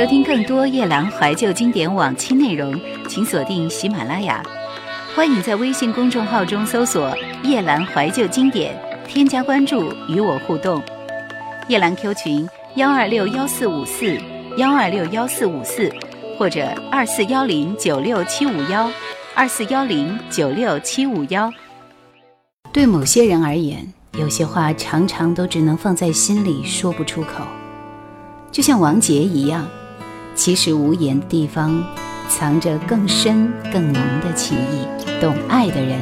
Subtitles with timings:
[0.00, 2.74] 收听更多叶兰怀旧经典往期内容，
[3.06, 4.42] 请锁定喜马拉雅。
[5.14, 7.14] 欢迎在微信公众号中搜索
[7.44, 8.74] “叶兰怀旧经典”，
[9.06, 10.82] 添加关注与我互动。
[11.68, 14.18] 叶兰 Q 群：幺二六幺四五四
[14.56, 15.92] 幺二六幺四五四。
[16.38, 18.90] 或者二四幺零九六七五幺，
[19.34, 21.52] 二四幺零九六七五幺。
[22.72, 23.86] 对某些人而言，
[24.18, 27.44] 有些话常常都只能放在心里说不出口，
[28.50, 29.68] 就像王杰一样，
[30.40, 31.84] 其实无言的地方，
[32.30, 35.20] 藏着更深更浓的情谊。
[35.20, 36.00] 懂爱的人，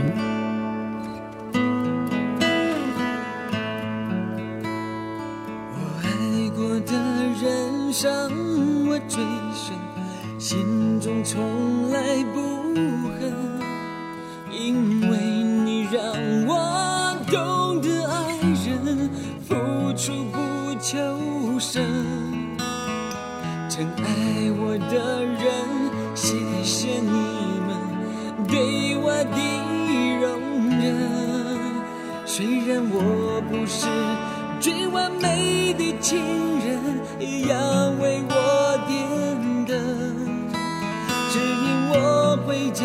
[32.39, 33.89] 虽然我不是
[34.61, 36.20] 最完美的情
[36.61, 36.78] 人，
[37.19, 37.58] 一样
[37.98, 39.77] 为我点灯。
[41.33, 42.84] 指引我回家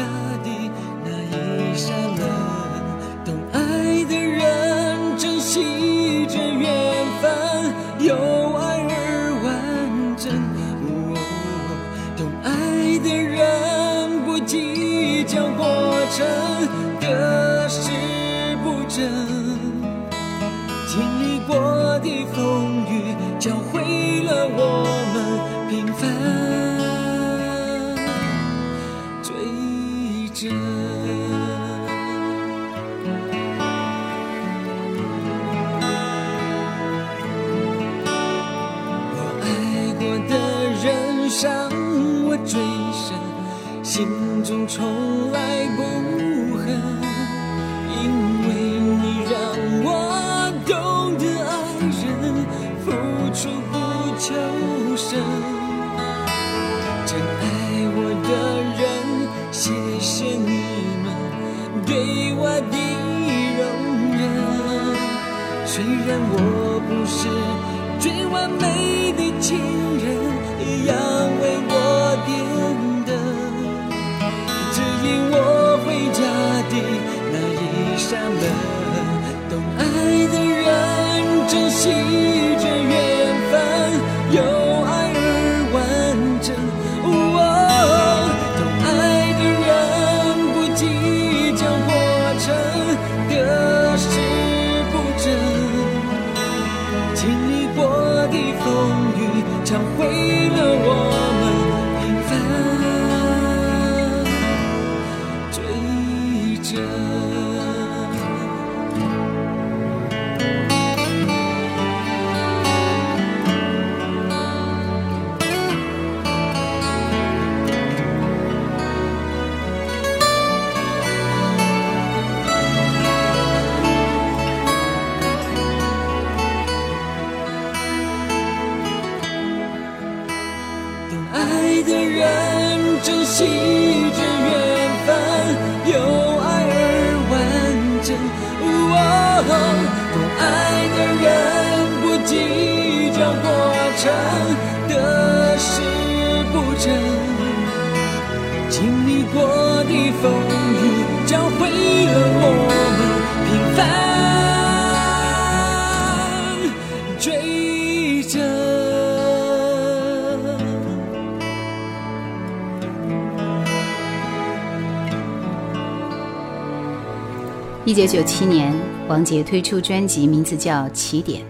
[167.93, 168.73] 一九九七年，
[169.07, 171.43] 王杰推出专辑，名字叫《起点》。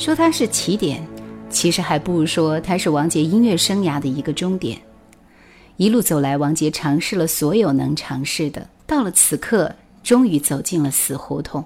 [0.00, 1.04] 说它是起点，
[1.50, 4.78] 其实还不如说它是王杰音乐生涯的一个终点。
[5.76, 9.74] 一路走来，王杰尝试了所有能尝试的，到了此刻，
[10.04, 11.64] 终于走进了死胡同。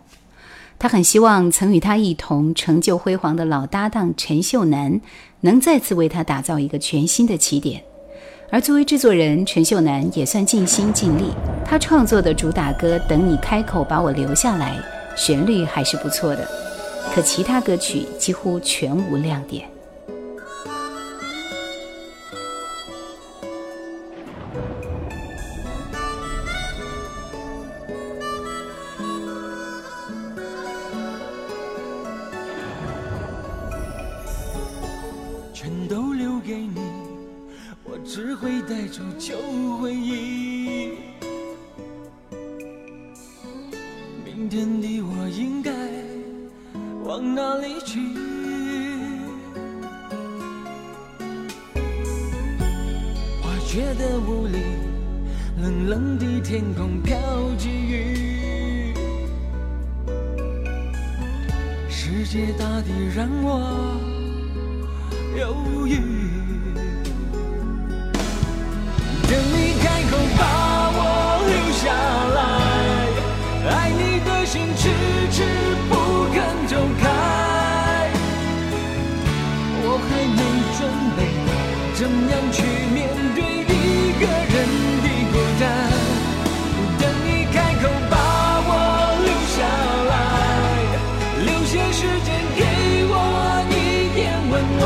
[0.79, 5.03] 他很希望曾与他一同成就辉煌的老搭档陈秀楠
[5.43, 7.85] 能再次为他打造一个全新的起点。
[8.51, 11.35] 而作为制作人，陈秀楠也算尽心尽力。
[11.67, 14.75] 他创作的主打歌《等你开口把我留下来》，
[15.21, 16.49] 旋律还是不错的，
[17.15, 19.69] 可其他歌曲几乎全无亮点。
[44.49, 45.71] 天地，我应该
[47.05, 48.01] 往哪里去？
[53.43, 54.57] 我觉得无力，
[55.61, 57.19] 冷冷的天空飘
[57.59, 58.95] 起雨，
[61.91, 64.01] 世界大地让我
[65.37, 66.38] 犹豫。
[82.09, 82.63] 怎样去
[82.95, 82.97] 面
[83.35, 83.39] 对。
[83.69, 84.57] 一个人
[85.05, 85.65] 的孤单，
[86.99, 88.15] 等你开口把
[88.65, 88.71] 我
[89.27, 89.59] 留下
[90.09, 90.13] 来，
[91.45, 92.61] 留些时间给
[93.11, 93.13] 我
[93.69, 93.73] 一
[94.15, 94.19] 点
[94.51, 94.83] 温暖。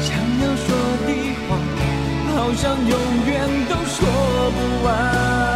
[0.00, 0.08] 想
[0.40, 0.64] 要说
[1.06, 1.10] 的
[1.48, 1.50] 话，
[2.36, 2.94] 好像永
[3.26, 3.32] 远
[3.68, 3.98] 都说
[4.54, 5.51] 不完。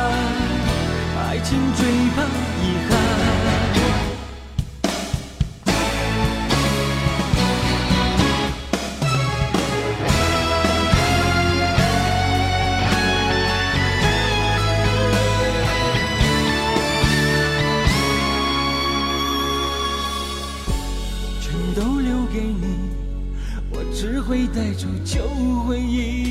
[24.57, 25.21] 带走旧
[25.67, 26.26] 回忆，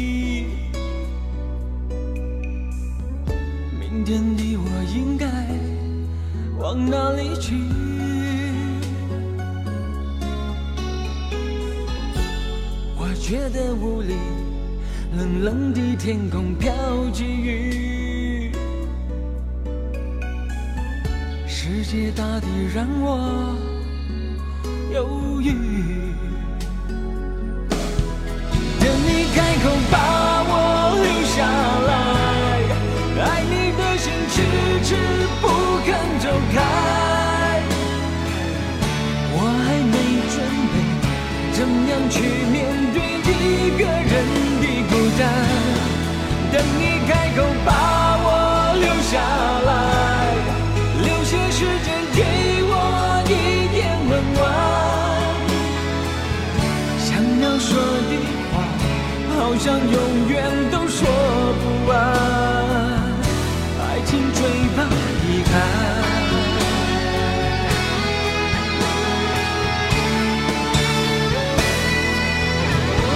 [29.66, 29.98] 口把
[30.48, 30.54] 我
[31.02, 31.42] 留下
[31.90, 31.92] 来，
[33.26, 34.36] 爱你的心迟
[34.84, 34.90] 迟
[35.42, 35.44] 不
[35.84, 35.90] 肯
[36.20, 36.56] 走开，
[39.34, 39.36] 我
[39.66, 39.96] 还没
[40.30, 40.36] 准
[40.70, 40.74] 备
[41.52, 41.58] 怎
[41.90, 42.16] 样去
[42.54, 42.54] 面
[42.94, 44.14] 对一个人
[44.62, 45.22] 的孤单。
[46.54, 47.68] 等你开口把
[48.22, 48.28] 我
[48.80, 49.14] 留下
[49.66, 49.70] 来，
[59.56, 61.96] 就像永远都说不完，
[63.80, 64.44] 爱情最
[64.76, 65.54] 怕遗憾。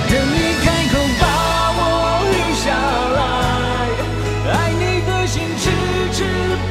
[0.07, 1.23] 等你开口把
[1.75, 1.77] 我
[2.31, 2.65] 留下
[3.17, 3.19] 来，
[4.53, 5.61] 爱你的心迟
[6.13, 6.17] 迟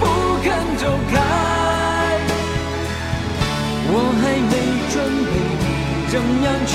[0.00, 0.02] 不
[0.42, 0.46] 肯
[0.78, 0.82] 走
[1.12, 1.14] 开，
[3.90, 4.50] 我还没
[4.88, 5.30] 准备
[6.08, 6.72] 怎样去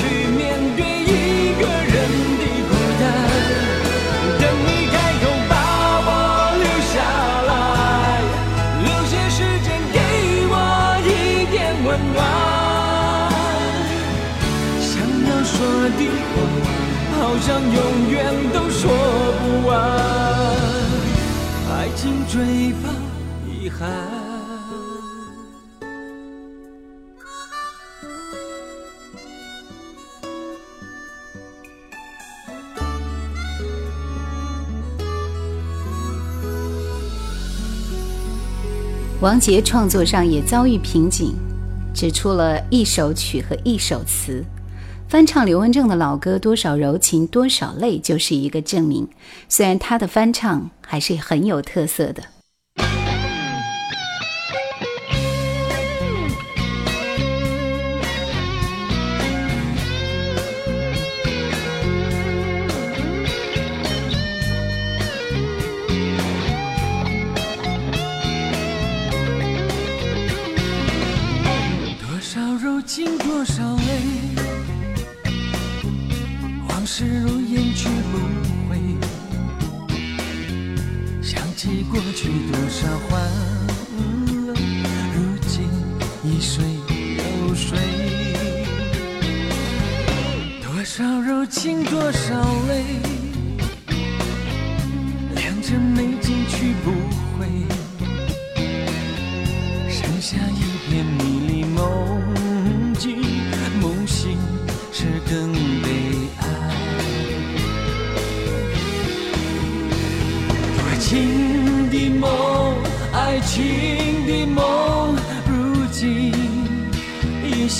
[17.19, 18.91] 好像永远都说
[19.39, 19.73] 不完。
[21.71, 22.89] 爱情最怕
[23.47, 23.87] 遗憾。
[39.21, 41.33] 王杰创作上也遭遇瓶颈，
[41.93, 44.43] 只出了一首曲和一首词。
[45.13, 49.07] 翻唱刘文正的老歌，多少柔情，多少泪，就是一个证明。
[49.47, 52.23] 虽然他的翻唱还是很有特色的。
[72.01, 74.22] 多少柔情，多少泪。
[76.93, 78.19] 往事如烟去不
[78.69, 78.77] 回，
[81.23, 83.19] 想起过去多少欢
[84.45, 84.53] 乐
[85.15, 85.67] 如今
[86.23, 86.63] 一水
[87.15, 87.79] 流水。
[90.61, 92.83] 多少柔情，多少泪，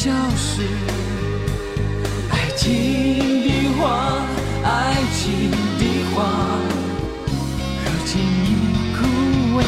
[0.03, 0.63] 消失。
[2.29, 2.67] 爱情
[3.45, 4.19] 的花，
[4.62, 5.83] 爱情的
[6.13, 6.25] 花，
[7.86, 9.00] 如今已枯
[9.57, 9.63] 萎。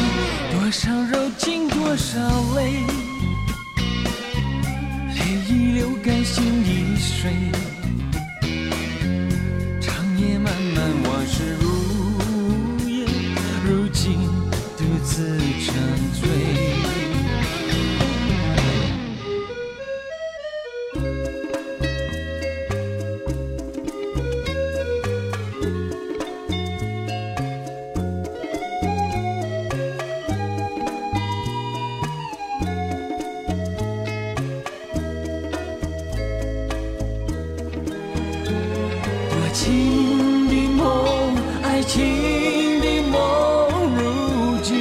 [0.52, 2.20] 多少柔情，多少
[2.54, 2.84] 泪，
[5.14, 7.65] 泪已流干，心已碎。
[39.58, 43.16] 情的梦，爱情的梦，
[43.96, 44.76] 如今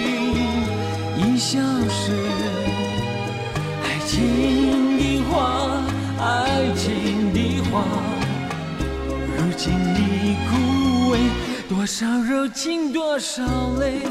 [1.18, 1.58] 已消
[1.90, 2.12] 失。
[3.82, 5.82] 爱情的花，
[6.20, 7.86] 爱情的花，
[9.38, 11.16] 如今已枯萎。
[11.70, 13.44] 多少柔情，多少
[13.80, 14.02] 泪，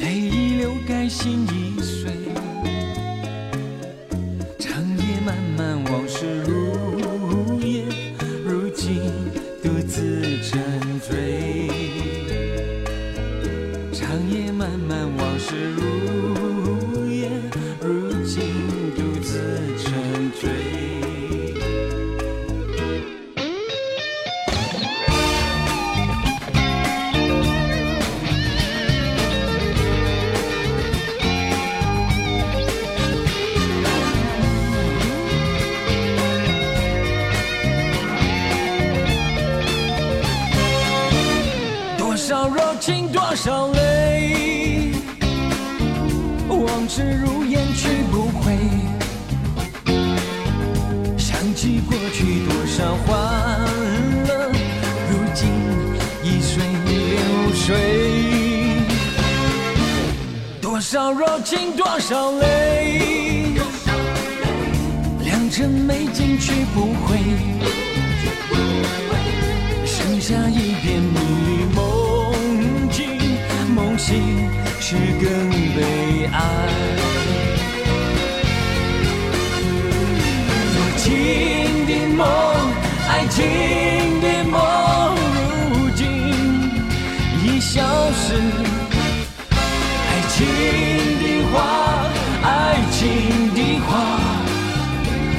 [0.00, 1.69] 泪已流干，心已
[61.76, 63.54] 多少泪，
[65.24, 67.18] 良辰美景去不回。
[69.84, 71.78] 剩下一片迷离梦
[72.90, 73.06] 境，
[73.74, 74.48] 梦醒
[74.80, 76.36] 时更悲哀。
[80.74, 81.06] 多情
[81.86, 82.26] 的梦，
[83.08, 83.38] 爱情
[84.20, 84.58] 的梦，
[85.70, 86.00] 如今
[87.44, 88.34] 已消失。
[89.52, 90.38] 爱情
[91.52, 91.56] 花，
[92.42, 92.48] 爱
[92.90, 92.98] 情
[93.54, 93.90] 的花。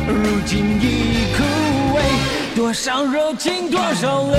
[0.08, 0.52] 如今
[0.82, 0.84] 已
[1.38, 1.44] 枯
[1.96, 2.00] 萎，
[2.56, 4.36] 多少柔情，多少泪，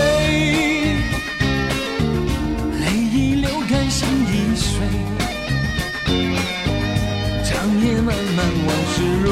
[2.80, 4.70] 泪已流干，心已碎。
[7.44, 7.50] 长
[7.80, 9.26] 夜漫漫，往事如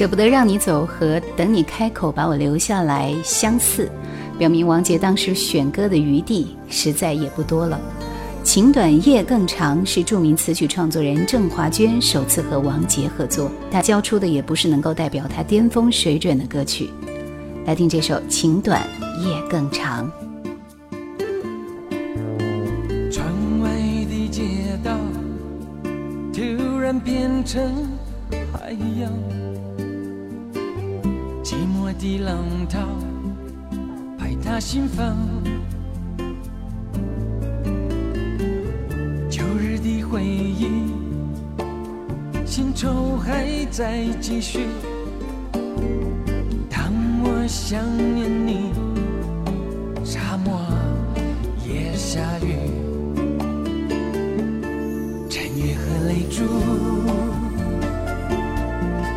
[0.00, 3.86] 舍不得让你走和等你开口把我留下来相似，
[4.38, 7.78] 表明王杰当时选歌的余地实在也不多了。
[8.42, 16.88] 情短夜更长是著名词曲创作人郑华娟首次和王杰合作，他交出的也不是能够代表他巅峰水准的歌曲。
[17.66, 18.80] 来听这首《情短
[19.22, 20.10] 夜更长》。
[23.12, 23.28] 窗
[23.60, 23.68] 外
[24.08, 24.96] 的街道
[26.32, 27.60] 突然变成
[32.00, 32.78] 的浪涛
[34.18, 35.14] 拍打心房，
[39.28, 40.66] 旧日的回忆，
[42.46, 44.60] 新愁还在继续。
[46.70, 46.90] 当
[47.22, 48.72] 我想念你，
[50.02, 50.58] 沙漠
[51.68, 52.56] 也下雨，
[55.28, 56.46] 尘月和泪珠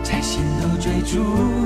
[0.04, 1.63] 在心头追逐。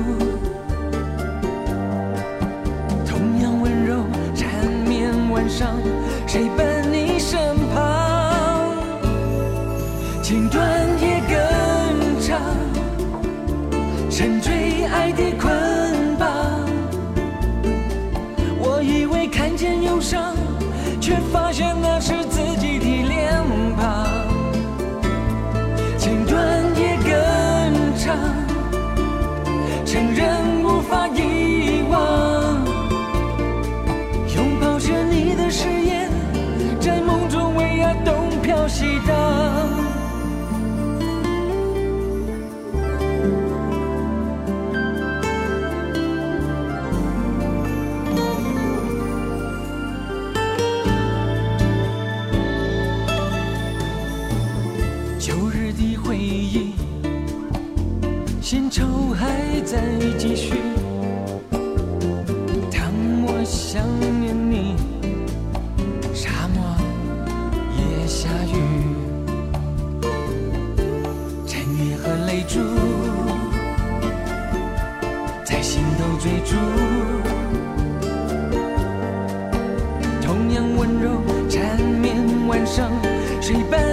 [83.48, 83.87] 谁笨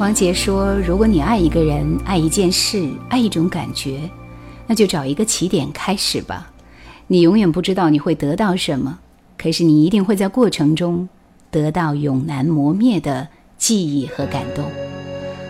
[0.00, 4.00] 王杰说如果你爱一个人爱一件事爱一种感觉
[4.66, 6.50] 那就找一个起点开始吧。
[7.06, 8.98] 你永远不知道你会得到什么
[9.36, 11.06] 可是你一定会在过程中
[11.50, 14.64] 得到永难磨灭的记忆和感动。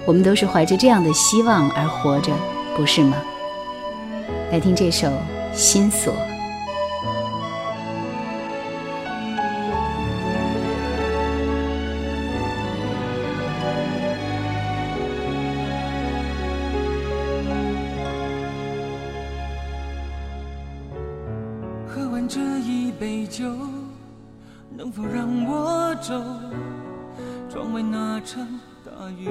[0.05, 2.33] 我们都是怀着这样的希望而活着
[2.77, 3.17] 不是吗？
[4.51, 5.09] 来听这首
[5.55, 6.13] 心锁。
[23.31, 23.45] 酒
[24.77, 26.21] 能否让我走
[27.49, 28.45] 窗外那场
[28.85, 29.27] 大雨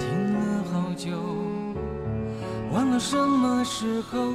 [0.00, 1.12] 停了好久？
[2.72, 4.32] 忘了什么时候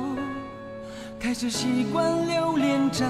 [1.19, 3.03] 开始习惯留恋这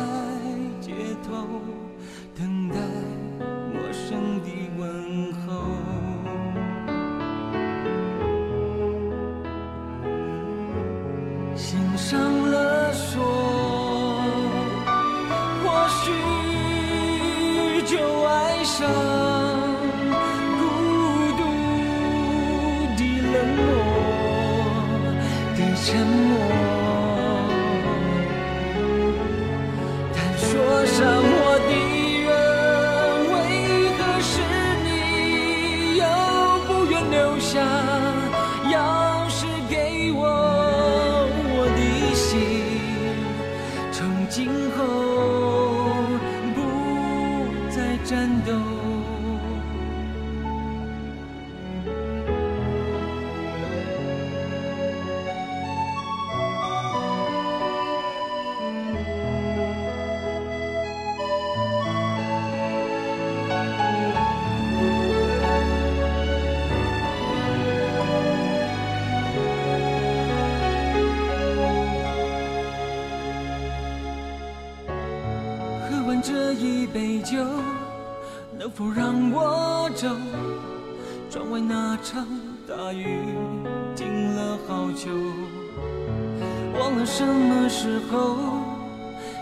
[86.95, 88.37] 了什么时候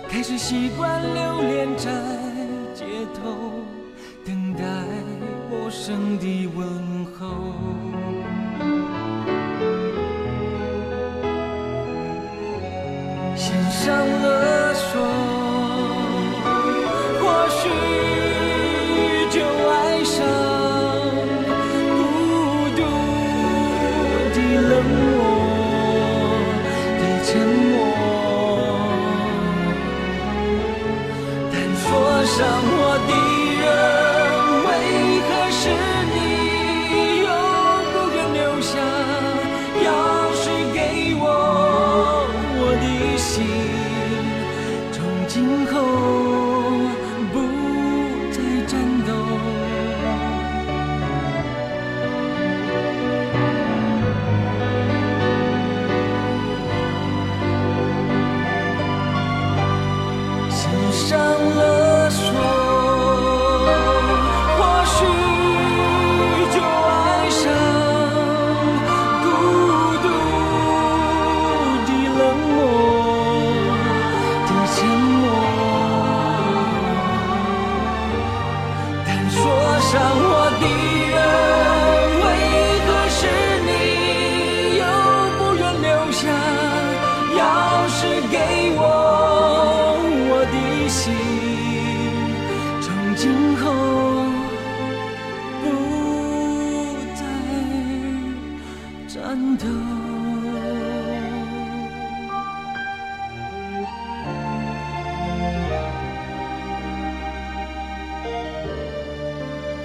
[0.09, 1.91] 开始习惯留恋在
[2.73, 3.63] 街头，
[4.25, 4.63] 等待
[5.49, 7.53] 陌生的问候。
[13.35, 14.50] 献上了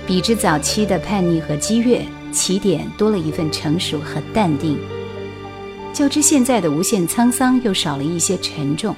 [0.06, 4.76] 比之早期的叛逆和激越，起点多了一份成熟和淡定；
[5.92, 8.94] 较之现在的无限沧桑，又少了一些沉重。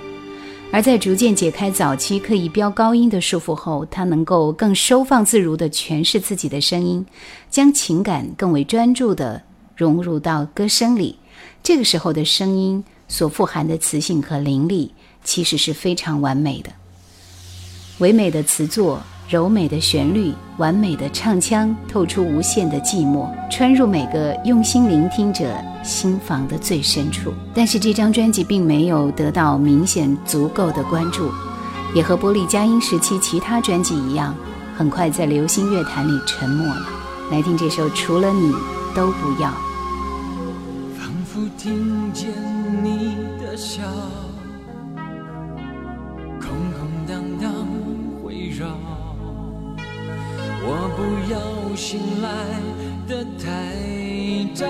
[0.71, 7.07] 而在逐渐解开早期刻意飙高音的束缚后，他能够更收放自如地诠释自己的声音，
[7.49, 9.41] 将情感更为专注地
[9.75, 11.19] 融入到歌声里。
[11.63, 14.93] 这个时候的声音所富含的磁性和灵力，
[15.25, 16.71] 其实是非常完美的。
[17.97, 25.45] 唯美的词作，柔美的旋律，完美的唱腔，透出无限的寂寞，穿入每个用心聆听者
[25.85, 27.31] 心房的最深处。
[27.53, 31.31] 但是这张专辑并没有得到明显足够的关注，
[31.95, 34.35] 也和玻璃佳音时期其他专辑一样，
[34.75, 36.87] 很快在流行乐坛里沉没了。
[37.31, 38.51] 来听这首《除了你
[38.95, 39.51] 都不要》。
[40.99, 42.29] 仿佛听见
[50.71, 51.01] 我不
[51.33, 51.35] 要
[51.75, 52.29] 醒来
[53.07, 53.49] 的太
[54.55, 54.67] 早，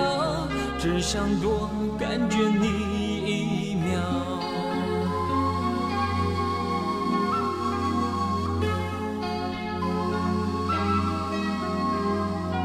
[0.77, 2.65] 只想多感觉你
[3.25, 3.99] 一秒。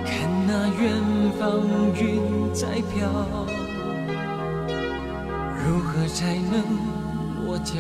[0.07, 0.83] 看那远
[1.37, 1.42] 方
[2.01, 2.23] 云
[2.55, 3.11] 在飘，
[5.59, 6.62] 如何才能
[7.44, 7.73] 落脚？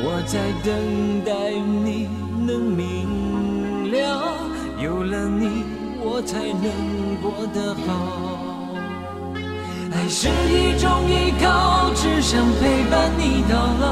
[0.00, 0.70] 我在等
[1.24, 2.06] 待你
[2.46, 3.27] 能明
[4.00, 4.38] 了，
[4.82, 5.64] 有了你，
[6.00, 6.66] 我才能
[7.20, 7.86] 过得好。
[9.92, 13.84] 爱是一种依靠，只想陪伴你到老，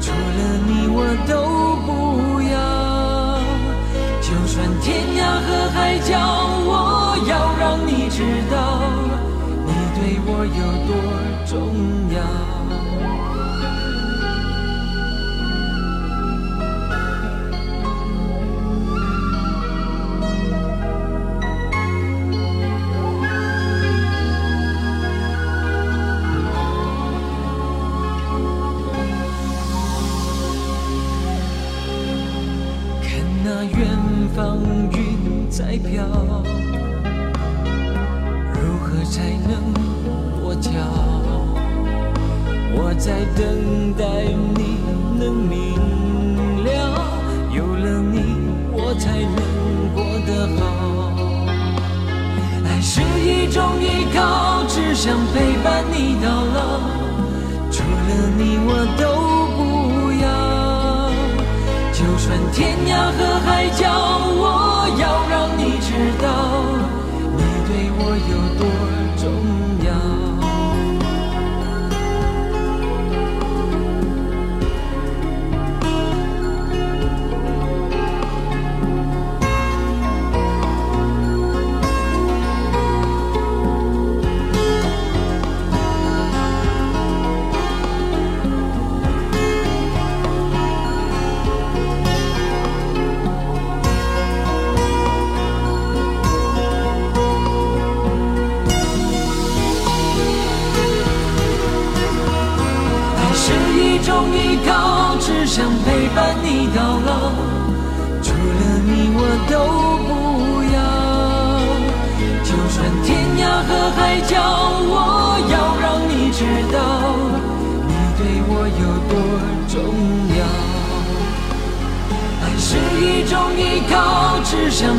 [0.00, 1.32] 除了你我都
[1.86, 1.88] 不
[2.42, 2.54] 要。
[4.20, 4.86] 就算天
[5.16, 6.10] 涯和海角，
[6.66, 6.70] 我
[7.26, 8.54] 要让你知道，
[9.66, 10.90] 你对我有多
[11.46, 11.54] 重
[12.14, 12.18] 要。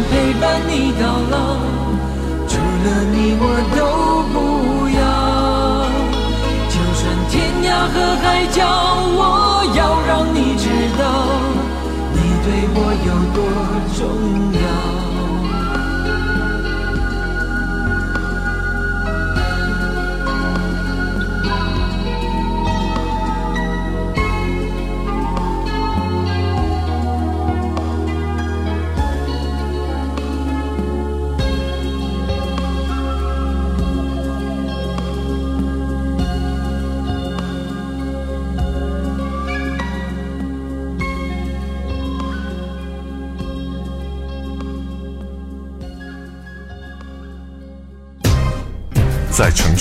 [0.09, 1.37] 陪伴你到老，
[2.47, 3.43] 除了你我
[3.75, 4.10] 都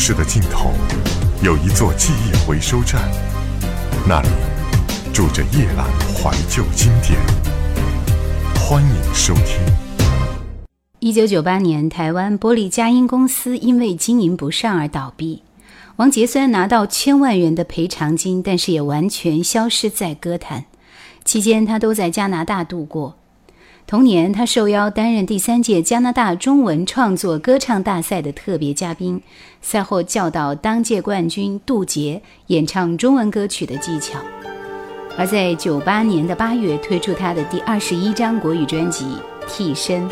[0.03, 0.73] 市的尽头，
[1.45, 3.03] 有一座记忆回收站，
[4.09, 4.29] 那里
[5.13, 5.85] 住着夜阑
[6.17, 7.21] 怀旧经典。
[8.55, 9.61] 欢迎收听。
[11.01, 15.43] 一九九八年，台湾玻璃佳音公司因为经营不善而倒闭。
[15.97, 20.65] 王杰虽然拿到千万元的赔偿金，但是也完全消失在歌坛。
[21.27, 23.19] 期间，他都在加拿大度过。
[23.91, 29.21] 同年，他受邀担任第三届加拿大中文创作歌唱大赛的特别嘉宾，
[29.61, 34.21] 赛后教导当届冠军杜杰演唱中文歌曲的技巧。
[35.19, 39.07] 而在九八年的八月，推出他的第二十一张国语专辑
[39.49, 40.09] 《替身》。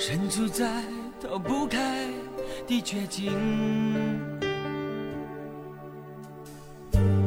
[0.00, 0.64] 身处在
[1.20, 2.06] 逃不开
[2.68, 3.32] 的绝境，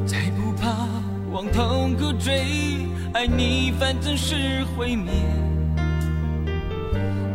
[0.06, 0.88] 再不怕
[1.34, 5.12] 往痛苦追，爱你反正是毁灭。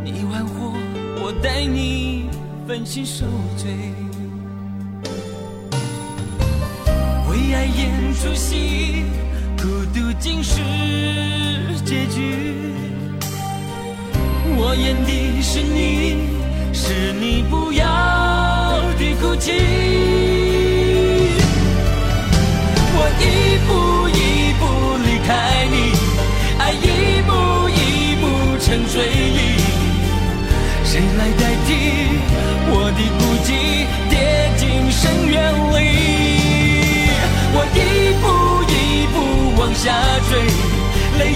[0.03, 0.73] 你玩火，
[1.21, 2.31] 我带你
[2.67, 3.69] 分心受罪，
[7.29, 9.03] 为爱演出戏。
[9.55, 10.61] 孤独竟是
[11.85, 12.73] 结局，
[14.59, 16.17] 我演的是你，
[16.73, 17.85] 是你不要
[18.97, 19.51] 的哭泣。
[22.99, 23.23] 我一
[23.67, 24.61] 步一步
[25.05, 25.29] 离开
[25.69, 25.75] 你，
[26.57, 27.29] 爱一步
[27.69, 28.23] 一步
[28.59, 29.39] 成追忆，
[30.83, 31.69] 谁来代替
[32.69, 33.47] 我的孤寂，
[34.09, 34.13] 跌
[34.57, 35.35] 进深渊
[35.71, 35.77] 里？
[37.53, 37.77] 我一
[38.21, 38.25] 步
[38.73, 38.73] 一
[39.13, 39.15] 步。
[39.59, 39.91] 往下
[40.29, 40.31] 坠，
[41.17, 41.35] 泪一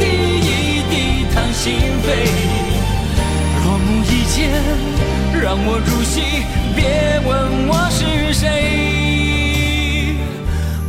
[0.00, 0.02] 滴
[1.30, 2.06] 一滴淌心扉。
[3.64, 4.50] 落幕以前，
[5.40, 6.20] 让我入戏，
[6.74, 10.16] 别问我是谁。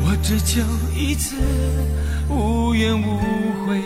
[0.04, 0.62] 我只求
[0.96, 1.36] 一次
[2.30, 3.20] 无怨无
[3.66, 3.82] 悔。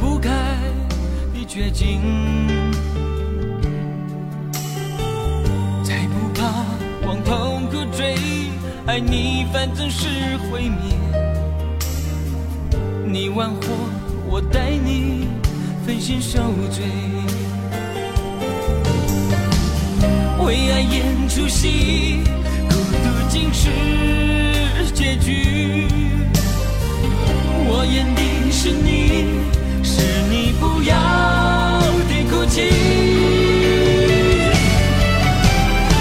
[0.00, 0.30] 不该
[1.34, 2.00] 你绝境，
[5.84, 6.64] 再不怕
[7.04, 8.16] 光痛，苦追
[8.86, 10.08] 爱你，反正是
[10.50, 10.96] 毁灭。
[13.04, 13.60] 你玩火，
[14.26, 15.28] 我带你
[15.84, 16.38] 分心受
[16.70, 16.86] 罪，
[20.46, 22.22] 为爱演出戏，
[22.70, 23.68] 孤独竟是
[24.94, 25.86] 结局。
[27.72, 29.49] 我演的是你。
[30.00, 30.94] 是你不要
[32.08, 32.56] 的哭泣。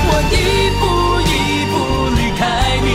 [0.08, 0.34] 我一
[0.80, 0.82] 步
[1.28, 1.36] 一
[1.70, 1.76] 步
[2.16, 2.42] 离开
[2.86, 2.88] 你，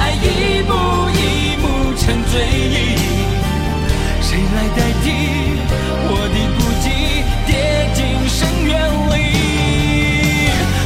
[0.00, 0.26] 爱一
[0.66, 0.70] 幕
[1.14, 1.22] 一
[1.62, 1.64] 幕
[1.96, 2.34] 成追
[2.74, 2.76] 忆。
[4.20, 5.06] 谁来代替
[6.08, 6.84] 我的孤寂，
[7.46, 7.48] 跌
[7.94, 7.96] 进
[8.28, 8.36] 深
[8.66, 8.74] 渊
[9.12, 9.14] 里？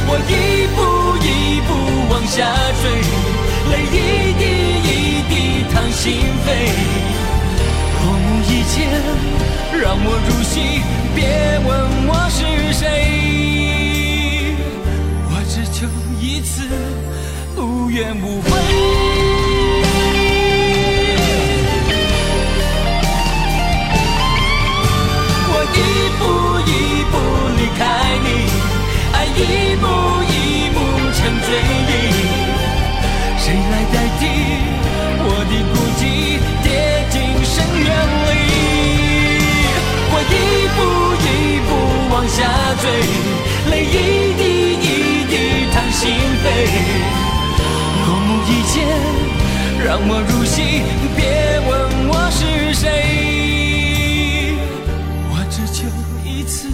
[0.05, 0.31] 我一
[0.77, 0.79] 步
[1.25, 1.27] 一
[1.65, 1.69] 步
[2.13, 2.37] 往下
[2.79, 2.83] 坠，
[3.71, 3.97] 泪一
[4.37, 4.41] 滴
[4.85, 4.87] 一
[5.29, 5.33] 滴
[5.73, 6.05] 淌心
[6.45, 6.47] 扉。
[8.03, 8.77] 落幕以前，
[9.81, 10.83] 让我入戏，
[11.15, 11.25] 别
[11.67, 11.69] 问
[12.07, 12.85] 我是谁。
[15.27, 15.87] 我只求
[16.19, 16.69] 一次
[17.57, 19.00] 无怨无悔。
[42.81, 42.89] 往下坠，
[43.69, 43.87] 泪一
[44.33, 44.41] 滴
[44.73, 44.83] 一
[45.29, 45.33] 滴
[45.71, 46.01] 淌心
[46.41, 46.45] 扉。
[48.07, 48.73] 落幕以前，
[49.85, 50.81] 让我入戏，
[51.15, 51.19] 别
[51.69, 51.71] 问
[52.09, 52.39] 我是
[52.73, 52.83] 谁。
[55.29, 55.77] 我只求
[56.25, 56.69] 一次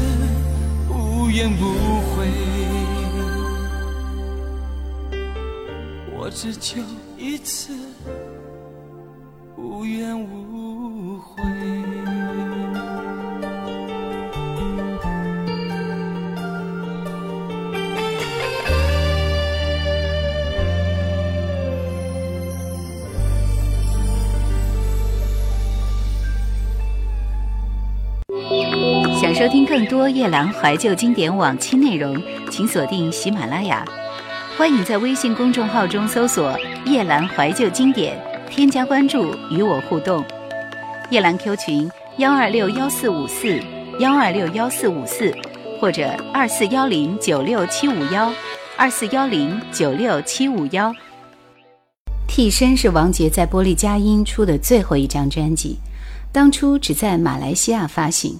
[0.89, 1.61] 无怨无
[2.15, 2.15] 悔。
[6.15, 6.81] 我只求
[7.17, 7.73] 一次
[29.37, 32.19] 收听更多夜兰怀旧经典往期内容，
[32.49, 33.85] 请锁定喜马拉雅。
[34.57, 38.19] 欢迎在微信公众号中搜索“夜兰怀旧经典”，
[38.49, 40.25] 添加关注与我互动。
[41.11, 43.61] 夜兰 Q 群：幺二六幺四五四
[43.99, 45.31] 幺二六幺四五四，
[45.79, 48.33] 或者二四幺零九六七五幺
[48.75, 50.91] 二四幺零九六七五幺。
[52.27, 55.77] 替身是王杰在玻璃佳音出的最后一张专辑，
[56.31, 58.35] 当初只在马来西亚发行，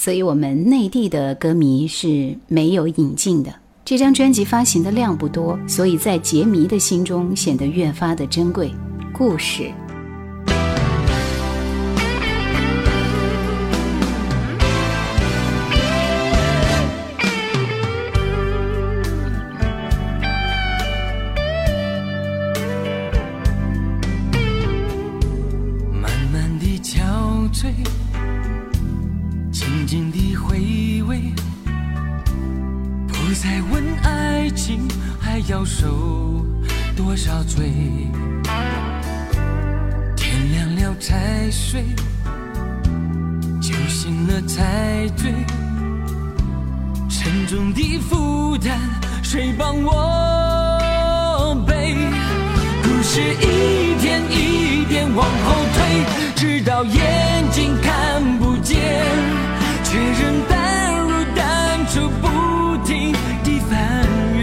[0.00, 3.52] 所以我们内地的歌迷是没有引进的。
[3.84, 8.72] 这张专辑发行的量不多，所以在杰迷的心中显得越发的珍贵。
[9.12, 9.72] 故事。
[25.92, 27.00] 慢慢的憔
[27.52, 27.72] 悴，
[33.40, 34.88] 再问爱情
[35.20, 36.44] 还要受
[36.96, 37.70] 多少罪。
[40.16, 41.84] 天亮了才睡，
[43.60, 45.32] 酒醒了才醉，
[47.08, 48.76] 沉重的负担
[49.22, 51.94] 谁帮我背？
[52.82, 58.80] 故事一天一天往后推，直到眼睛看不见，
[59.84, 60.42] 却仍
[61.88, 62.26] 淡如淡出，不
[62.86, 63.72] 停地翻
[64.36, 64.42] 阅。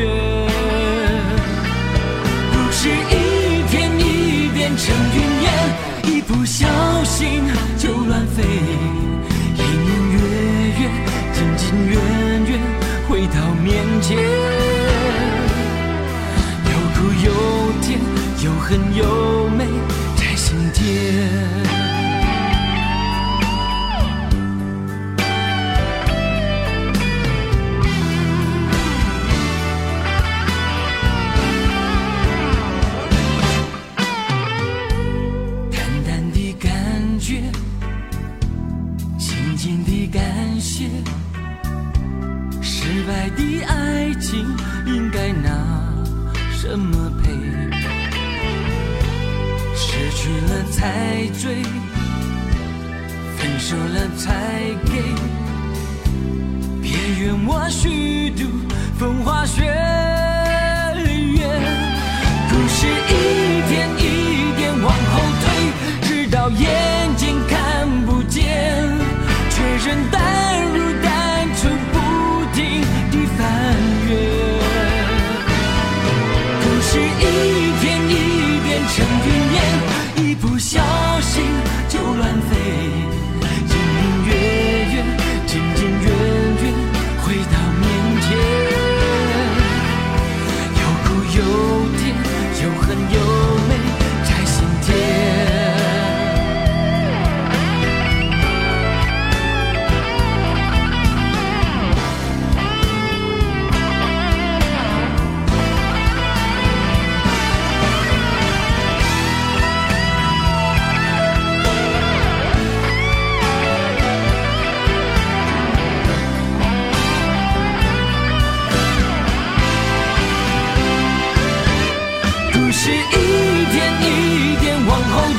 [2.52, 5.48] 故事一天一变成云烟，
[6.04, 6.68] 一不小
[7.04, 7.44] 心
[7.78, 8.44] 就乱飞，
[9.54, 10.18] 年年月
[10.80, 10.82] 月，
[11.34, 11.94] 近近远
[12.48, 12.60] 远，
[13.08, 14.18] 回到面前。
[16.66, 17.28] 有苦有
[17.82, 18.00] 甜，
[18.44, 19.66] 有恨有美，
[20.16, 21.85] 在心间。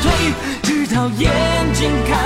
[0.00, 0.12] 退，
[0.62, 1.30] 直到眼
[1.72, 2.25] 睛看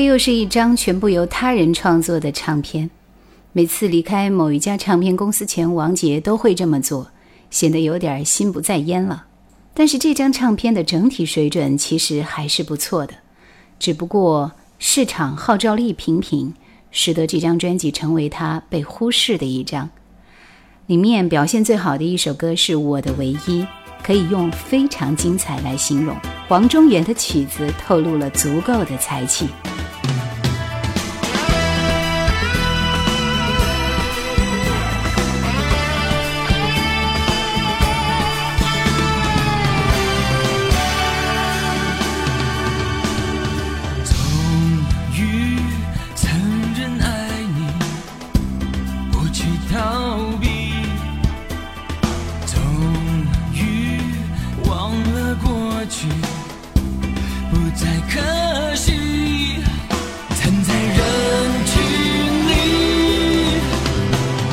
[0.00, 2.88] 这又是一张全部由他人创作的唱片。
[3.52, 7.08] 每次离开某一家唱片公司前，王杰都会这么做，
[7.50, 9.26] 显得有点心不在焉了。
[9.74, 13.12] 但是这张唱片的整体水准其实还是不错的，
[13.78, 16.54] 只不过市场号召力平平，
[16.90, 19.90] 使得这张专辑成为他被忽视的一张。
[20.86, 23.36] 里面表现最好的一首歌是《我的唯一》，
[24.02, 26.16] 可以用非常精彩来形容。
[26.48, 29.46] 黄中原的曲子透露了足够的才气。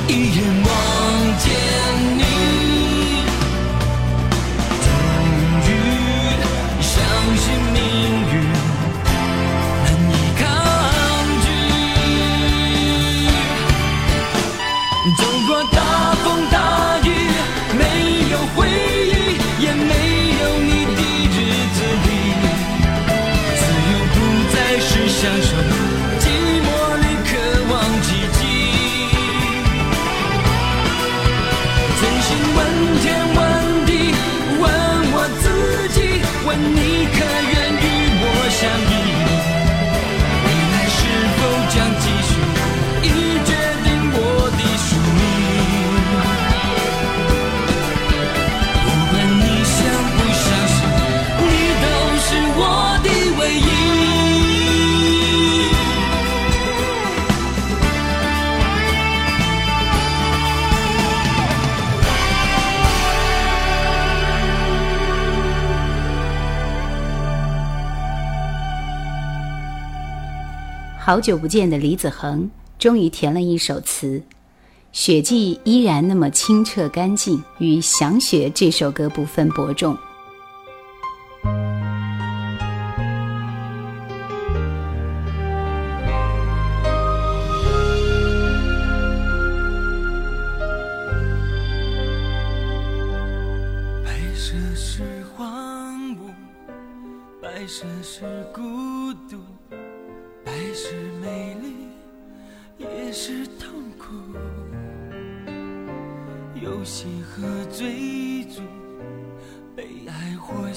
[0.09, 0.46] 一眼
[71.07, 74.21] 好久不见的李子恒终于填了一首词，
[74.91, 79.97] 雪季依然那么清澈干净，与《想雪》这首歌不分伯仲。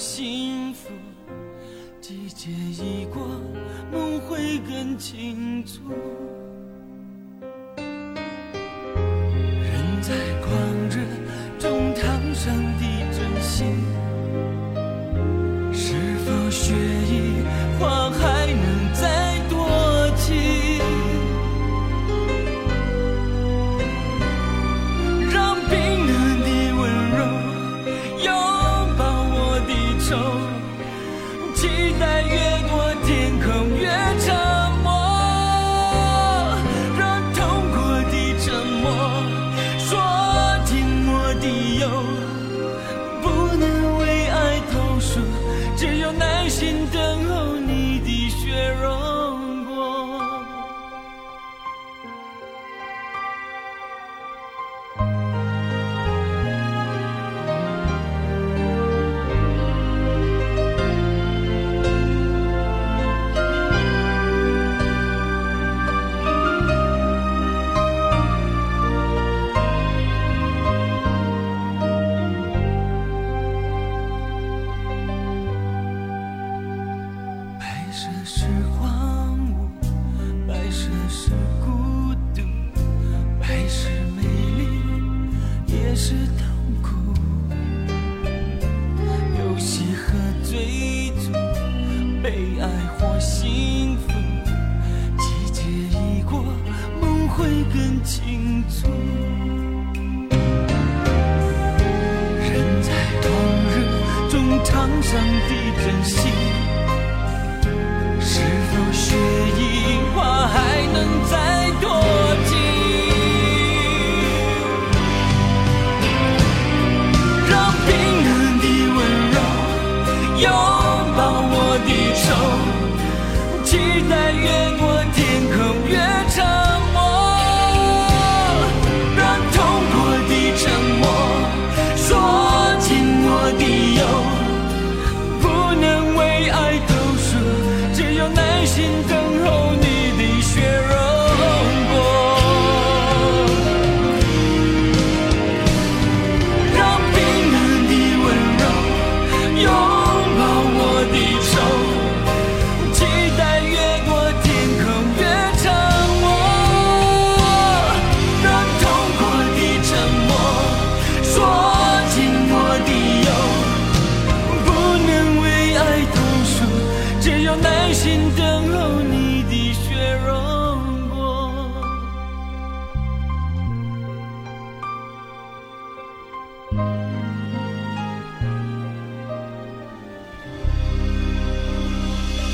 [0.01, 0.89] 幸福，
[2.01, 3.21] 季节已过，
[3.91, 5.79] 梦会更清楚。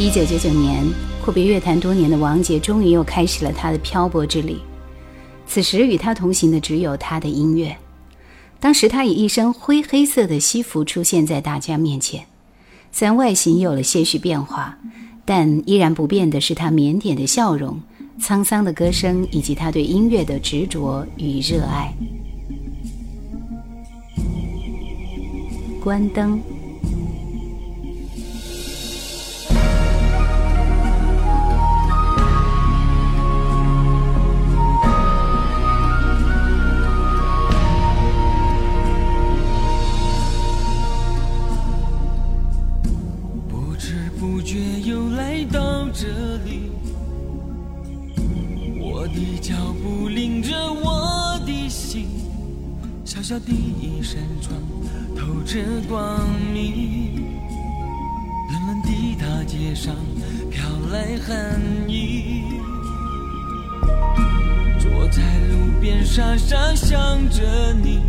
[0.07, 0.85] 一九九九年，
[1.21, 4.55] 阔别乐坛多年的王杰终于又开始了他的漂泊之旅。
[5.45, 7.75] 此时与他同行的只有他的音乐。
[8.57, 12.23] 当时他以一身灰黑色的西服出现在大家面前，
[12.89, 14.77] 虽然外形有了些许变化，
[15.25, 17.81] 但依然不变的是他腼腆的笑容、
[18.21, 21.93] 沧桑的歌声以及他对音乐的执着与热爱。
[25.83, 26.39] 关灯。
[44.57, 46.07] 却又来到这
[46.43, 46.71] 里，
[48.81, 49.53] 我的脚
[49.83, 52.07] 步领着我的心，
[53.05, 54.59] 小小的一扇窗
[55.15, 57.21] 透着光明，
[58.51, 59.93] 冷冷的大街上
[60.49, 62.41] 飘来寒意，
[64.79, 66.97] 坐在路边傻傻想
[67.29, 68.01] 着你。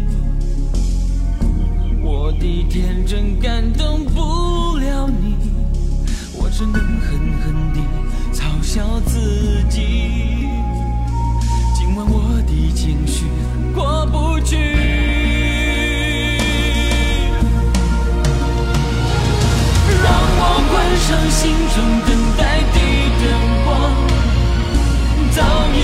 [2.02, 5.36] 我的天真感动不了你，
[6.58, 7.08] 只能狠
[7.44, 7.78] 狠地
[8.32, 10.48] 嘲笑自己。
[11.72, 13.26] 今晚我的情绪
[13.72, 14.56] 过不去，
[20.02, 21.76] 让我关上心中
[22.08, 22.76] 等待的
[23.20, 23.24] 灯
[23.64, 23.68] 光。
[25.30, 25.38] 早
[25.72, 25.76] 已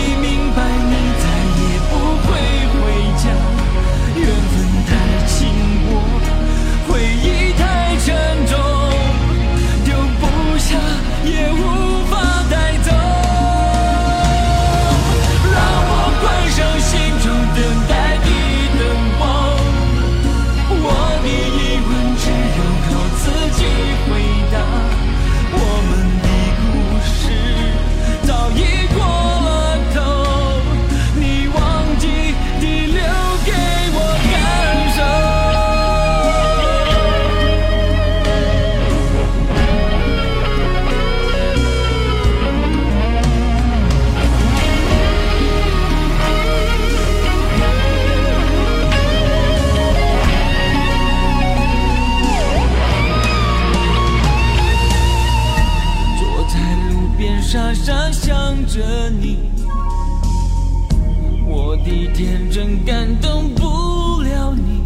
[62.14, 64.80] 天真感动不了你，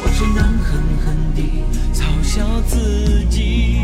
[0.00, 3.79] 我只能狠狠地嘲笑自己。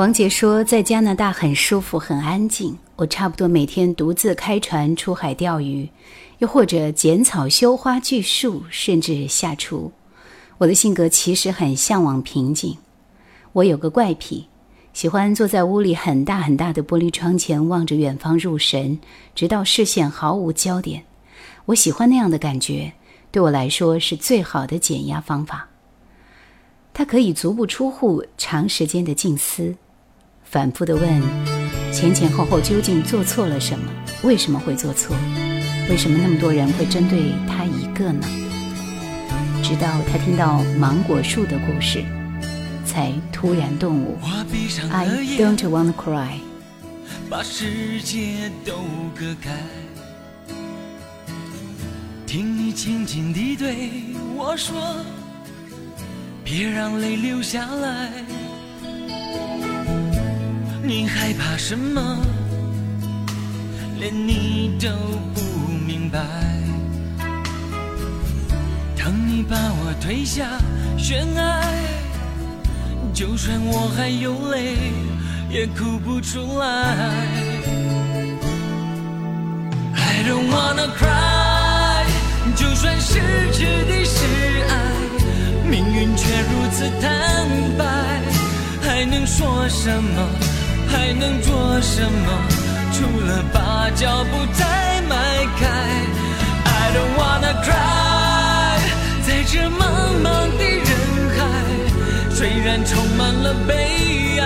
[0.00, 2.78] 王杰说，在加拿大很舒服，很安静。
[2.96, 5.90] 我差不多每天独自开船出海钓鱼，
[6.38, 9.92] 又或者剪草、修花、锯树，甚至下厨。
[10.56, 12.78] 我的性格其实很向往平静。
[13.52, 14.46] 我有个怪癖，
[14.94, 18.98] 喜欢坐在屋里很大很大的玻璃窗前，望着远方入神，
[19.34, 21.04] 直到视线毫无焦点。
[21.66, 22.94] 我喜欢那样的感觉，
[23.30, 25.68] 对我来说是最好的减压方法。
[26.94, 29.74] 它可以足不出户，长时间的静思。
[30.50, 31.22] 反复的问，
[31.92, 33.88] 前前后后究竟做错了什么？
[34.24, 35.16] 为什么会做错？
[35.88, 38.26] 为什么那么多人会针对他一个呢？
[39.62, 42.04] 直到他听到芒果树的故事，
[42.84, 44.18] 才突然顿悟。
[44.90, 45.06] I
[45.38, 46.40] don't want to cry。
[47.28, 48.72] 把世界都
[49.14, 49.52] 隔开，
[52.26, 53.90] 听你轻轻地对
[54.34, 54.96] 我说，
[56.42, 58.10] 别让泪流下来。
[60.82, 62.18] 你害怕什么？
[63.98, 64.88] 连你都
[65.34, 65.40] 不
[65.86, 66.18] 明白。
[68.96, 70.58] 当你把我推下
[70.96, 71.62] 悬崖，
[73.12, 74.76] 就算我还有泪，
[75.50, 76.66] 也哭不出来。
[79.94, 82.06] I don't wanna cry，
[82.56, 83.20] 就算失
[83.52, 84.24] 去的是
[84.68, 84.72] 爱，
[85.68, 87.84] 命运却如此坦白，
[88.82, 90.28] 还能说什么？
[90.90, 92.28] 还能做什么？
[92.92, 95.14] 除了把脚步再迈
[95.58, 95.66] 开。
[96.64, 98.78] I don't wanna cry，
[99.26, 99.80] 在这茫
[100.22, 100.26] 茫
[100.58, 100.90] 的人
[101.38, 101.40] 海，
[102.34, 104.44] 虽然充满了悲哀，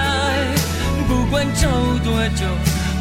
[1.08, 1.66] 不管走
[2.04, 2.44] 多久，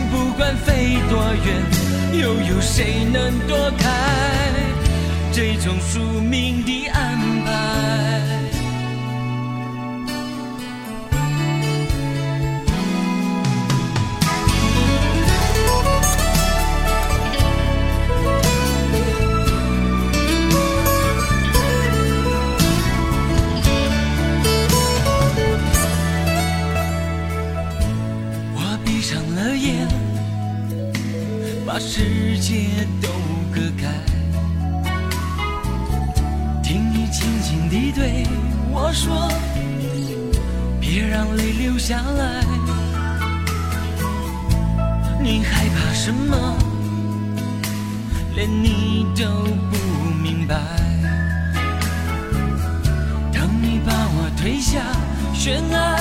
[0.10, 3.84] 不管飞多远，又有谁能躲开
[5.32, 7.13] 这种宿命的安
[31.96, 33.08] 世界都
[33.54, 33.88] 隔开，
[36.64, 38.26] 听你轻轻地对
[38.72, 39.30] 我说，
[40.82, 42.44] 别让泪流下来。
[45.22, 46.58] 你害怕什么？
[48.36, 49.24] 连你都
[49.70, 49.78] 不
[50.20, 50.56] 明白。
[53.32, 54.82] 当你把我推下
[55.32, 56.00] 悬崖，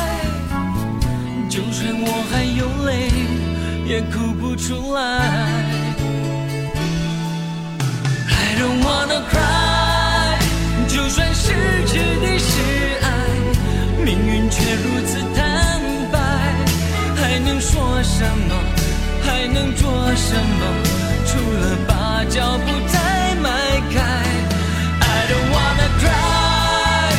[1.51, 3.13] 就算我还有泪。
[3.85, 5.82] 也哭不出来。
[8.63, 10.39] I don't wanna cry，
[10.87, 11.51] 就算失
[11.85, 12.53] 去的是
[13.03, 13.07] 爱，
[14.05, 15.81] 命运却如此坦
[16.13, 16.17] 白，
[17.17, 18.55] 还能说什么？
[19.25, 20.63] 还能做什么？
[21.27, 23.51] 除了把脚步再迈
[23.93, 23.99] 开。
[25.01, 27.11] I don't wanna cry，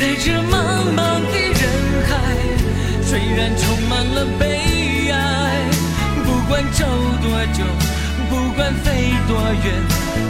[0.00, 0.52] 在这茫
[0.96, 0.98] 茫
[1.30, 1.62] 的人
[2.08, 2.10] 海，
[3.04, 5.16] 虽然充满了悲哀。
[6.24, 6.84] 不管走
[7.22, 7.62] 多久，
[8.28, 9.66] 不管飞多远，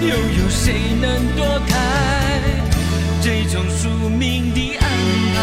[0.01, 1.75] 又有谁能躲开
[3.21, 4.83] 这种宿命的安
[5.35, 5.37] 排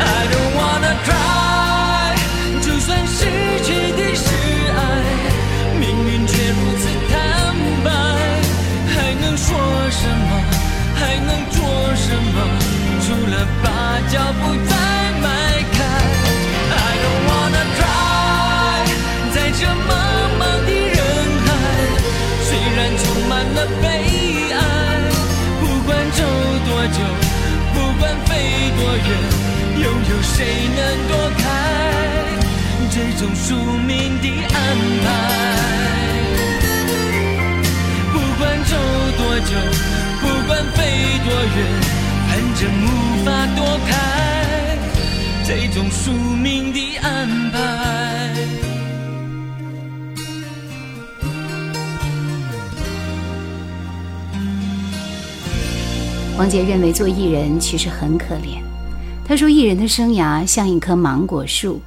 [0.00, 2.16] ？I don't wanna cry，
[2.60, 3.20] 就算失
[3.62, 4.26] 去的是
[4.76, 4.78] 爱，
[5.78, 7.12] 命运却如此坦
[7.84, 7.86] 白，
[8.92, 9.46] 还能说
[9.90, 10.30] 什么？
[10.96, 11.56] 还能做
[11.94, 12.36] 什么？
[13.06, 13.66] 除了把
[14.10, 14.72] 脚步再
[26.88, 26.98] 久，
[27.72, 29.08] 不管飞多远，
[29.82, 30.78] 又有谁能
[31.08, 31.42] 躲开
[32.90, 33.54] 这种宿
[33.86, 34.56] 命的安
[35.04, 35.06] 排？
[38.12, 38.72] 不管走
[39.16, 39.52] 多久，
[40.20, 40.78] 不管飞
[41.24, 41.94] 多远。
[42.34, 42.84] 反正无
[43.24, 43.92] 法躲开
[45.46, 47.54] 这种宿命的安排。
[56.36, 58.60] 王杰认为做艺人其实很可怜。
[59.24, 61.80] 他说，艺人的生涯像一棵芒果树，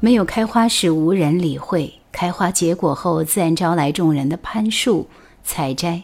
[0.00, 5.08] 没有开花时无人理会，开花结果后自然招来众人的攀树
[5.44, 6.02] 采摘。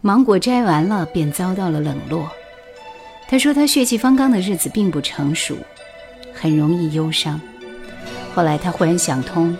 [0.00, 2.30] 芒果摘完了，便遭到了冷落。
[3.26, 5.56] 他说：“他血气方刚的日子并不成熟，
[6.32, 7.38] 很容易忧伤。
[8.32, 9.54] 后来他忽然想通，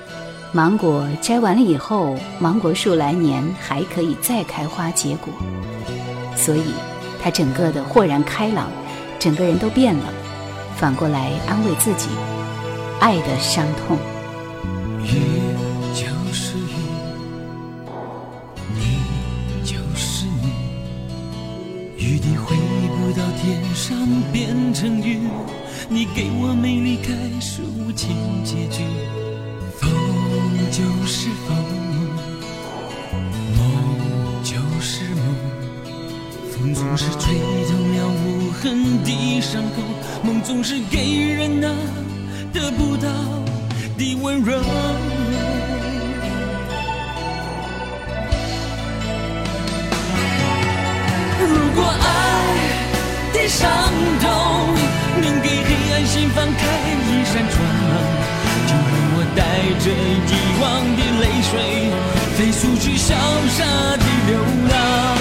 [0.52, 5.34] 芒果摘完了以后，芒果树来年还可以再开花结果，
[6.36, 6.72] 所以
[7.20, 8.70] 他整个的豁然开朗，
[9.18, 10.04] 整个人都变了。
[10.76, 12.08] 反过来安慰自己，
[13.00, 13.98] 爱的伤痛。
[15.02, 15.20] 雨
[15.92, 16.76] 就是雨，
[18.74, 19.00] 你
[19.64, 20.52] 就是你，
[21.96, 23.96] 雨滴回不到天上
[24.32, 25.18] 变成雨，
[25.88, 28.84] 你给我美丽开始无情结局。
[29.80, 29.90] 风
[30.70, 31.56] 就是风，
[36.58, 37.34] 风总是吹
[37.68, 39.82] 痛了无痕的伤口，
[40.24, 40.98] 梦总是给
[41.32, 41.68] 人那
[42.52, 43.08] 得不到
[43.96, 44.58] 的温柔。
[51.40, 51.46] 如
[51.76, 52.02] 果爱
[53.32, 53.70] 的伤
[54.20, 54.28] 痛
[55.22, 56.60] 能给黑暗心房开
[57.06, 57.56] 一扇窗，
[58.66, 59.40] 就让我带
[59.78, 59.86] 着
[60.26, 60.64] 遗忘
[60.96, 61.54] 的泪水，
[62.36, 63.14] 飞速去潇
[63.48, 63.64] 洒
[63.96, 64.36] 的流
[64.70, 65.17] 浪。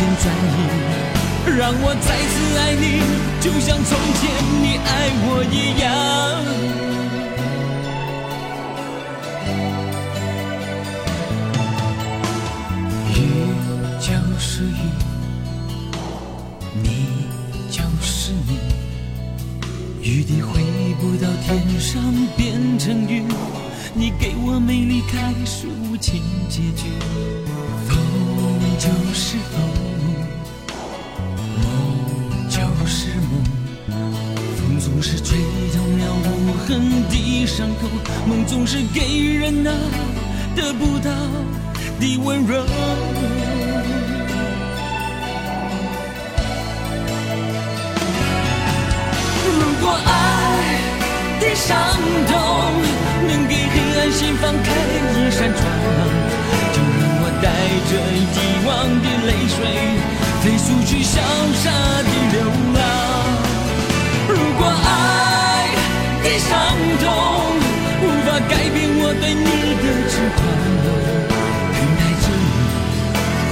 [0.00, 0.24] 心转
[0.56, 0.56] 意，
[1.58, 2.84] 让我再次爱你，
[3.38, 4.22] 就像从前
[4.62, 4.88] 你爱
[5.26, 5.84] 我一样。
[13.12, 13.14] 雨
[14.00, 14.08] 就
[14.40, 14.88] 是雨，
[16.82, 16.88] 你。
[17.70, 18.58] 就是你，
[20.02, 20.60] 雨滴回
[20.98, 22.02] 不到天上
[22.38, 23.22] 变成雨，
[23.94, 26.88] 你给我美丽开始无情结局。
[27.86, 27.96] 风
[28.78, 29.60] 就是风，
[35.00, 35.38] 总是吹
[35.72, 36.68] 痛了无痕
[37.08, 37.88] 的伤口，
[38.26, 39.00] 梦总是给
[39.32, 39.70] 人那
[40.54, 41.10] 得不到
[41.98, 42.62] 的温柔。
[49.46, 50.10] 如果爱
[51.40, 51.74] 的伤
[52.28, 52.36] 痛
[53.26, 54.68] 能给黑暗心房开
[55.16, 55.64] 一扇窗，
[56.74, 57.48] 就让我带
[57.88, 57.90] 着
[58.36, 58.68] 遗忘
[59.00, 59.58] 的泪水，
[60.42, 61.16] 飞速去潇
[61.54, 61.70] 洒
[62.02, 62.44] 的流
[62.74, 62.99] 浪。
[67.00, 67.04] 痛
[68.02, 69.44] 无法改变我对你
[69.80, 70.38] 的痴狂，
[71.74, 72.46] 等待着你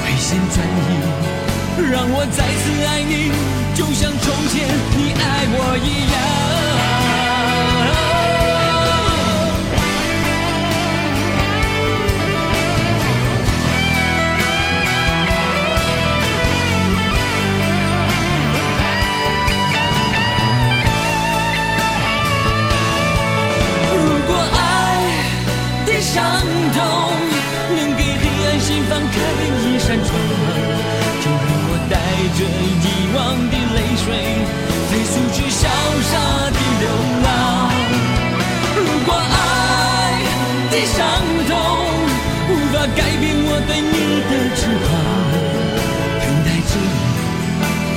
[0.00, 0.88] 回心转意，
[1.90, 3.12] 让我再次爱你，
[3.74, 4.54] 就像从前
[4.96, 6.67] 你爱我一样。
[32.36, 33.16] 着遗忘
[33.50, 34.06] 的泪水，
[34.90, 35.62] 飞速去潇
[36.10, 36.12] 洒
[36.50, 36.84] 的流
[37.24, 37.26] 浪。
[38.76, 39.36] 如果爱
[40.70, 40.96] 的伤
[41.48, 41.50] 痛
[42.48, 43.96] 无法改变我对你
[44.28, 44.88] 的痴狂，
[46.20, 46.96] 等待着你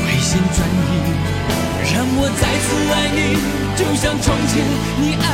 [0.06, 0.92] 回心转意，
[1.94, 3.20] 让我再次爱你，
[3.76, 4.54] 就像从前
[5.00, 5.26] 你爱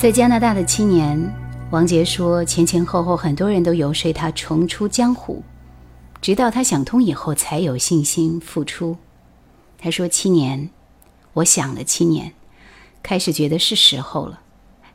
[0.00, 1.30] 在加拿大的七年，
[1.70, 5.42] 王杰说前前后后很多人都游说他重出江湖，
[6.22, 8.96] 直到他想通以后才有信心复出。
[9.76, 10.70] 他说七年，
[11.34, 12.32] 我想了七年，
[13.02, 14.40] 开始觉得是时候了。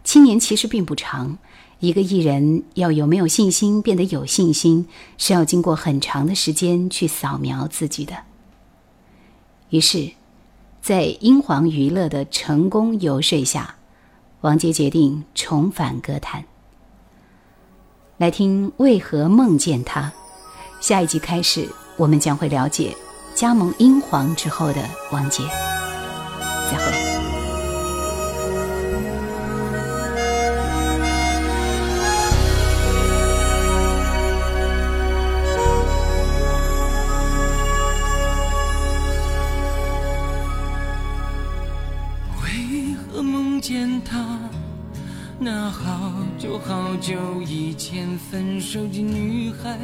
[0.03, 1.37] 七年其实并不长，
[1.79, 4.87] 一个艺人要有没有信心变得有信心，
[5.19, 8.15] 是要经过很长的时间去扫描自己的。
[9.69, 10.13] 于是，
[10.81, 13.75] 在英皇娱乐的成功游说下，
[14.45, 16.45] 王杰决定重返歌坛。
[18.17, 20.13] 来听为何梦见他。
[20.79, 21.67] 下一集开始，
[21.97, 22.95] 我们将会了解
[23.33, 25.41] 加盟英皇之后的王杰。
[26.71, 26.94] 再会。
[47.05, 49.77] 很久以前分手的女孩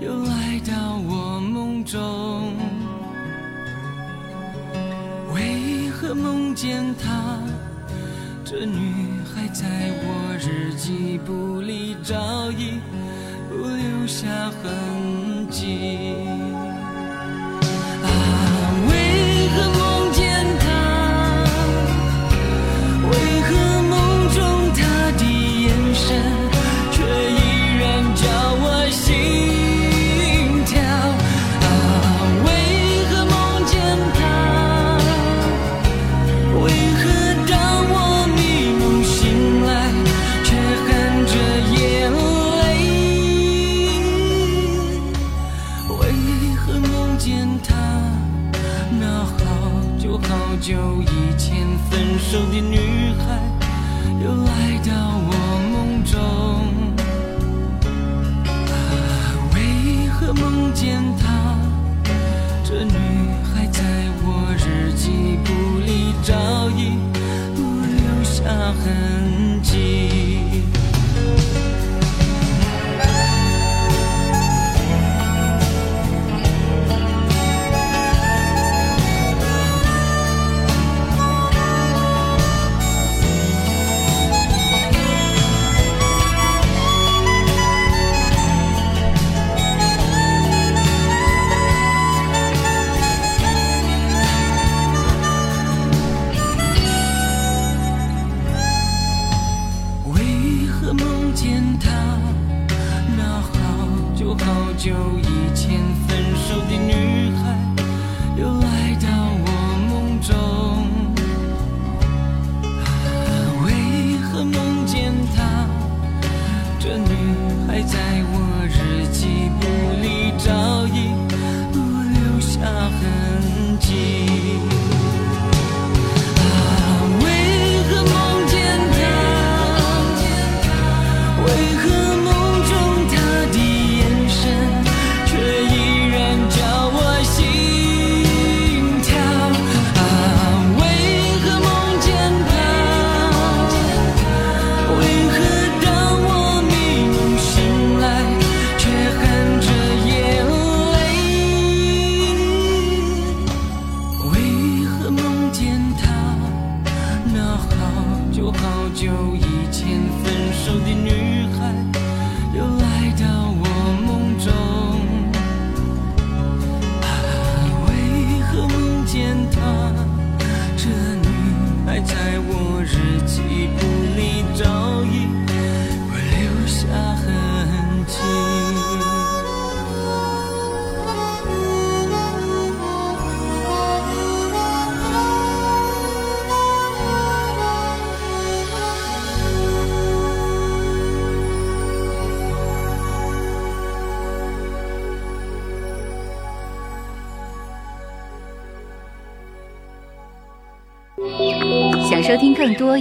[0.00, 2.52] 又来到我梦中
[5.34, 7.40] 为何梦见她
[8.44, 8.92] 这女
[9.24, 9.66] 孩在
[10.04, 12.78] 我日记簿里早已
[13.48, 14.28] 不留下
[14.62, 16.35] 痕迹。